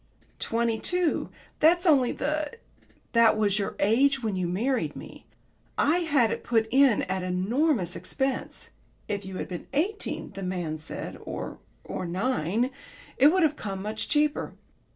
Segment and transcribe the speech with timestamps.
[0.39, 1.29] "Twenty two.
[1.59, 2.53] That's only the"
[3.13, 5.27] "That was your age when you married me.
[5.77, 8.69] I had it put in at enormous expense.
[9.07, 12.71] If you had been eighteen, the man said, or or nine,
[13.19, 14.55] it would have come much cheaper.